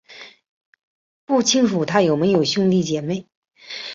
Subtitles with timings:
[1.25, 3.27] 不清楚他有没有兄弟姊妹。